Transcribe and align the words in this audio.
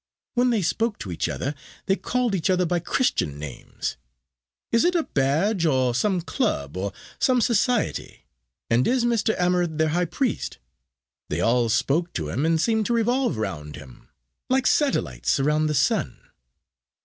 When 0.33 0.49
they 0.49 0.63
spoke 0.63 0.97
to 0.97 1.11
each 1.11 1.29
other, 1.29 1.53
they 1.85 1.95
called 1.95 2.33
each 2.33 2.49
other 2.49 2.65
by 2.65 2.79
Christian 2.79 3.37
names. 3.37 3.97
Is 4.71 4.83
it 4.83 4.95
a 4.95 5.03
badge 5.03 5.63
of 5.67 5.95
some 5.95 6.21
club 6.21 6.75
or 6.75 6.91
some 7.19 7.39
society, 7.39 8.25
and 8.67 8.87
is 8.87 9.05
Mr. 9.05 9.37
Amarinth 9.37 9.77
their 9.77 9.89
high 9.89 10.05
priest? 10.05 10.57
They 11.29 11.39
all 11.39 11.69
spoke 11.69 12.13
to 12.13 12.29
him, 12.29 12.47
and 12.47 12.59
seemed 12.59 12.87
to 12.87 12.93
revolve 12.93 13.37
round 13.37 13.75
him 13.75 14.09
like 14.49 14.65
satellites 14.65 15.39
around 15.39 15.67
the 15.67 15.75
sun." 15.75 16.17